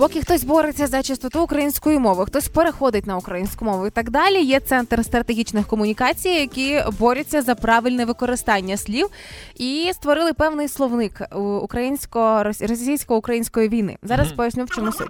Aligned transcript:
Поки 0.00 0.20
хтось 0.20 0.44
бореться 0.44 0.86
за 0.86 1.02
чистоту 1.02 1.42
української 1.42 1.98
мови, 1.98 2.26
хтось 2.26 2.48
переходить 2.48 3.06
на 3.06 3.16
українську 3.16 3.64
мову 3.64 3.86
і 3.86 3.90
так 3.90 4.10
далі. 4.10 4.42
Є 4.42 4.60
центр 4.60 5.04
стратегічних 5.04 5.66
комунікацій, 5.66 6.28
які 6.28 6.82
борються 6.98 7.42
за 7.42 7.54
правильне 7.54 8.04
використання 8.04 8.76
слів 8.76 9.06
і 9.56 9.90
створили 9.94 10.32
певний 10.32 10.68
словник 10.68 11.22
українсько 11.62 12.42
російсько-української 12.42 13.68
війни. 13.68 13.96
Зараз 14.02 14.28
mm-hmm. 14.28 14.36
поясню, 14.36 14.64
в 14.64 14.70
чому 14.70 14.92
суть. 14.92 15.08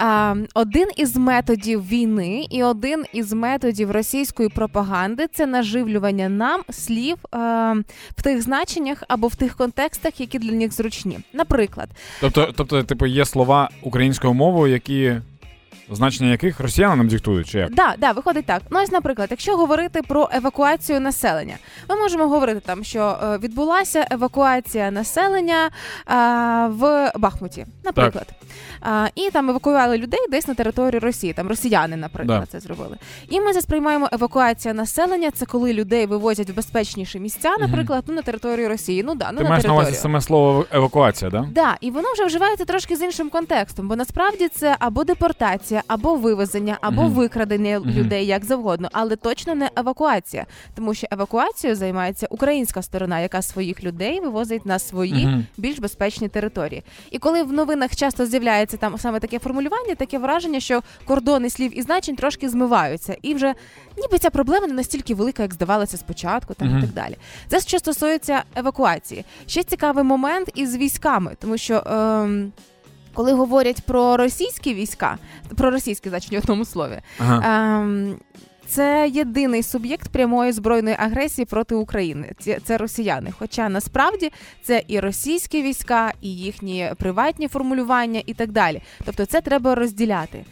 А, 0.00 0.34
Один 0.54 0.88
із 0.96 1.16
методів 1.16 1.88
війни 1.88 2.46
і 2.50 2.62
один 2.62 3.04
із 3.12 3.32
методів 3.32 3.90
російської 3.90 4.48
пропаганди 4.48 5.26
це 5.34 5.46
наживлювання 5.46 6.28
нам 6.28 6.62
слів 6.70 7.16
а, 7.30 7.74
в 8.16 8.22
тих 8.22 8.42
значеннях 8.42 9.02
або 9.08 9.26
в 9.26 9.34
тих 9.34 9.56
контекстах, 9.56 10.20
які 10.20 10.38
для 10.38 10.52
них 10.52 10.72
зручні. 10.72 11.18
Наприклад, 11.32 11.88
тобто, 12.20 12.52
тобто, 12.56 12.82
типу, 12.82 13.06
є 13.06 13.24
слова 13.24 13.68
української 13.82 14.23
українською 14.24 14.34
мовою, 14.34 14.72
які 14.72 15.20
Значення 15.90 16.30
яких 16.30 16.60
росіяни 16.60 16.96
нам 16.96 17.08
диктують, 17.08 17.48
чи 17.48 17.58
як? 17.58 17.74
Да, 17.74 17.94
да, 17.98 18.12
виходить 18.12 18.46
так. 18.46 18.62
Ну 18.70 18.82
ось, 18.82 18.92
наприклад, 18.92 19.28
якщо 19.30 19.56
говорити 19.56 20.02
про 20.02 20.28
евакуацію 20.32 21.00
населення, 21.00 21.56
ми 21.90 21.96
можемо 21.96 22.28
говорити 22.28 22.60
там, 22.66 22.84
що 22.84 23.18
е, 23.22 23.38
відбулася 23.38 24.06
евакуація 24.10 24.90
населення 24.90 25.70
а, 26.06 26.68
в 26.70 27.12
Бахмуті, 27.18 27.66
наприклад. 27.84 28.26
А, 28.80 29.06
І 29.14 29.30
там 29.30 29.50
евакуювали 29.50 29.98
людей 29.98 30.20
десь 30.30 30.48
на 30.48 30.54
територію 30.54 31.00
Росії, 31.00 31.32
там 31.32 31.48
росіяни, 31.48 31.96
наприклад, 31.96 32.40
да. 32.40 32.46
це 32.46 32.60
зробили. 32.60 32.96
І 33.28 33.40
ми 33.40 33.52
сприймаємо 33.52 34.08
евакуація 34.12 34.74
населення. 34.74 35.30
Це 35.30 35.46
коли 35.46 35.72
людей 35.72 36.06
вивозять 36.06 36.50
в 36.50 36.54
безпечніші 36.54 37.20
місця, 37.20 37.54
наприклад, 37.60 38.04
ну 38.06 38.14
на 38.14 38.22
територію 38.22 38.68
Росії. 38.68 39.02
Ну 39.02 39.14
да, 39.14 39.32
ну 39.32 39.38
Ти 39.38 39.44
на 39.44 39.50
маєш 39.50 39.64
на 39.64 39.72
увазі 39.72 39.94
саме 39.94 40.20
слово 40.20 40.66
евакуація, 40.72 41.30
да? 41.30 41.48
Да, 41.52 41.76
і 41.80 41.90
воно 41.90 42.12
вже 42.12 42.24
вживається 42.24 42.64
трошки 42.64 42.96
з 42.96 43.02
іншим 43.02 43.30
контекстом, 43.30 43.88
бо 43.88 43.96
насправді 43.96 44.48
це 44.48 44.76
або 44.78 45.04
депортація 45.04 45.73
евакуація 45.74 45.82
або 45.88 46.16
вивезення, 46.16 46.78
або 46.80 47.02
mm-hmm. 47.02 47.10
викрадення 47.10 47.78
mm-hmm. 47.78 47.94
людей 47.94 48.26
як 48.26 48.44
завгодно, 48.44 48.88
але 48.92 49.16
точно 49.16 49.54
не 49.54 49.70
евакуація, 49.76 50.46
тому 50.74 50.94
що 50.94 51.06
евакуацією 51.10 51.76
займається 51.76 52.26
українська 52.30 52.82
сторона, 52.82 53.20
яка 53.20 53.42
своїх 53.42 53.84
людей 53.84 54.20
вивозить 54.20 54.66
на 54.66 54.78
свої 54.78 55.26
mm-hmm. 55.26 55.44
більш 55.56 55.78
безпечні 55.78 56.28
території. 56.28 56.82
І 57.10 57.18
коли 57.18 57.42
в 57.42 57.52
новинах 57.52 57.96
часто 57.96 58.26
з'являється 58.26 58.76
там 58.76 58.98
саме 58.98 59.20
таке 59.20 59.38
формулювання, 59.38 59.94
таке 59.94 60.18
враження, 60.18 60.60
що 60.60 60.82
кордони 61.04 61.50
слів 61.50 61.78
і 61.78 61.82
значень 61.82 62.16
трошки 62.16 62.48
змиваються, 62.48 63.16
і 63.22 63.34
вже 63.34 63.54
ніби 63.96 64.18
ця 64.18 64.30
проблема 64.30 64.66
не 64.66 64.74
настільки 64.74 65.14
велика, 65.14 65.42
як 65.42 65.54
здавалося 65.54 65.96
спочатку, 65.96 66.54
там 66.54 66.78
і 66.78 66.80
так 66.80 66.90
далі. 66.90 67.16
Це 67.48 67.60
що 67.60 67.78
стосується 67.78 68.42
евакуації. 68.56 69.24
Ще 69.46 69.62
цікавий 69.62 70.04
момент 70.04 70.50
із 70.54 70.76
військами, 70.76 71.32
тому 71.40 71.58
що. 71.58 71.82
Ем, 71.86 72.52
коли 73.14 73.32
говорять 73.32 73.82
про 73.82 74.16
російські 74.16 74.74
війська, 74.74 75.18
про 75.56 75.70
російські 75.70 76.08
значення 76.08 76.38
в 76.38 76.42
одному 76.42 76.64
слові. 76.64 77.00
Ага. 77.18 77.80
Ем, 77.80 78.16
це 78.66 79.10
єдиний 79.12 79.62
суб'єкт 79.62 80.08
прямої 80.08 80.52
збройної 80.52 80.96
агресії 80.98 81.44
проти 81.44 81.74
України. 81.74 82.32
Це, 82.38 82.58
це 82.64 82.78
росіяни. 82.78 83.30
Хоча 83.38 83.68
насправді 83.68 84.32
це 84.62 84.82
і 84.88 85.00
російські 85.00 85.62
війська, 85.62 86.12
і 86.20 86.36
їхні 86.36 86.92
приватні 86.98 87.48
формулювання, 87.48 88.22
і 88.26 88.34
так 88.34 88.52
далі. 88.52 88.82
Тобто, 89.04 89.26
це 89.26 89.40
треба 89.40 89.74
розділяти. 89.74 90.44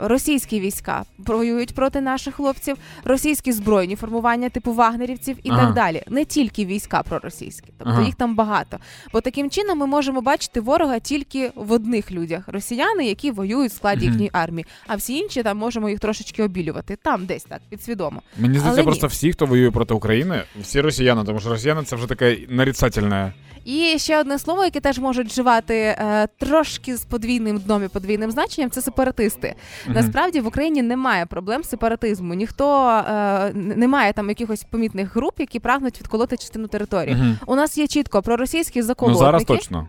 Російські 0.00 0.60
війська 0.60 1.04
воюють 1.18 1.74
проти 1.74 2.00
наших 2.00 2.34
хлопців, 2.34 2.76
російські 3.04 3.52
збройні 3.52 3.96
формування, 3.96 4.48
типу 4.48 4.72
вагнерівців, 4.72 5.36
і 5.42 5.50
ага. 5.50 5.64
так 5.64 5.74
далі. 5.74 6.02
Не 6.08 6.24
тільки 6.24 6.66
війська 6.66 7.02
проросійські, 7.02 7.72
тобто 7.78 7.94
ага. 7.94 8.02
їх 8.02 8.14
там 8.14 8.34
багато. 8.34 8.78
Бо 9.12 9.20
таким 9.20 9.50
чином 9.50 9.78
ми 9.78 9.86
можемо 9.86 10.20
бачити 10.20 10.60
ворога 10.60 10.98
тільки 10.98 11.52
в 11.54 11.72
одних 11.72 12.12
людях 12.12 12.48
росіяни, 12.48 13.06
які 13.06 13.30
воюють 13.30 13.72
в 13.72 13.74
складі 13.74 14.06
їхньої 14.06 14.30
армії, 14.32 14.66
а 14.86 14.96
всі 14.96 15.18
інші 15.18 15.42
там 15.42 15.58
можемо 15.58 15.88
їх 15.88 16.00
трошечки 16.00 16.42
обілювати. 16.42 16.96
Там, 16.96 17.26
десь 17.36 17.44
так 17.44 17.60
підсвідомо. 17.70 18.22
Мені 18.38 18.58
здається, 18.58 18.82
просто 18.82 19.06
всі, 19.06 19.32
хто 19.32 19.46
воює 19.46 19.70
проти 19.70 19.94
України, 19.94 20.42
всі 20.60 20.80
росіяни, 20.80 21.24
тому 21.24 21.40
що 21.40 21.48
росіяни 21.48 21.82
це 21.82 21.96
вже 21.96 22.06
таке 22.06 22.38
нарицательне. 22.48 23.32
І 23.66 23.98
ще 23.98 24.20
одне 24.20 24.38
слово, 24.38 24.64
яке 24.64 24.80
теж 24.80 24.98
можуть 24.98 25.28
вживати 25.28 25.74
е, 25.74 26.28
трошки 26.38 26.96
з 26.96 27.04
подвійним 27.04 27.58
дном 27.58 27.84
і 27.84 27.88
подвійним 27.88 28.30
значенням, 28.30 28.70
це 28.70 28.82
сепаратисти. 28.82 29.54
mm 29.88 29.94
Насправді 29.94 30.40
в 30.40 30.46
Україні 30.46 30.82
немає 30.82 31.26
проблем 31.26 31.64
з 31.64 31.68
сепаратизму. 31.68 32.34
Ніхто 32.34 32.88
е, 32.88 33.52
немає 33.54 34.12
там 34.12 34.28
якихось 34.28 34.64
помітних 34.64 35.16
груп, 35.16 35.34
які 35.38 35.60
прагнуть 35.60 36.00
відколоти 36.00 36.36
частину 36.36 36.68
території. 36.68 37.16
mm 37.16 37.36
У 37.46 37.56
нас 37.56 37.78
є 37.78 37.86
чітко 37.86 38.22
проросійські 38.22 38.82
заколотники. 38.82 39.20
Ну 39.20 39.26
зараз 39.26 39.44
точно. 39.44 39.88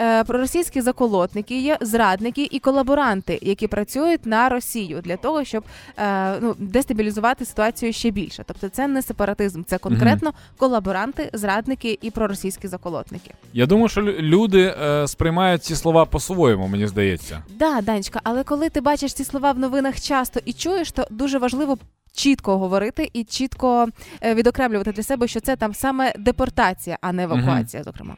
Е, 0.00 0.24
проросійські 0.24 0.80
заколотники, 0.80 1.60
є 1.60 1.78
зрадники 1.80 2.48
і 2.50 2.58
колаборанти, 2.58 3.38
які 3.42 3.66
працюють 3.66 4.26
на 4.26 4.48
Росію 4.48 5.00
для 5.00 5.16
того, 5.16 5.44
щоб 5.44 5.64
е, 5.98 6.40
ну 6.40 6.54
дестабілізувати 6.58 7.44
ситуацію 7.44 7.92
ще 7.92 8.10
більше. 8.10 8.44
Тобто, 8.46 8.68
це 8.68 8.88
не 8.88 9.02
сепаратизм, 9.02 9.62
це 9.66 9.78
конкретно 9.78 10.32
колаборанти, 10.56 11.30
зрадники 11.32 11.98
і 12.02 12.10
проросійські 12.10 12.68
заколотники. 12.68 13.17
Я 13.52 13.66
думаю, 13.66 13.88
що 13.88 14.02
люди 14.02 14.74
е, 14.82 15.08
сприймають 15.08 15.64
ці 15.64 15.76
слова 15.76 16.04
по-своєму, 16.04 16.68
мені 16.68 16.86
здається. 16.86 17.42
Да, 17.58 17.80
Данечка, 17.80 18.20
але 18.24 18.44
коли 18.44 18.70
ти 18.70 18.80
бачиш 18.80 19.12
ці 19.12 19.24
слова 19.24 19.52
в 19.52 19.58
новинах 19.58 20.00
часто 20.00 20.40
і 20.44 20.52
чуєш, 20.52 20.92
то 20.92 21.06
дуже 21.10 21.38
важливо. 21.38 21.78
Чітко 22.12 22.58
говорити 22.58 23.10
і 23.12 23.24
чітко 23.24 23.88
відокремлювати 24.34 24.92
для 24.92 25.02
себе, 25.02 25.28
що 25.28 25.40
це 25.40 25.56
там 25.56 25.74
саме 25.74 26.12
депортація, 26.18 26.98
а 27.00 27.12
не 27.12 27.22
евакуація, 27.22 27.82
зокрема. 27.82 28.16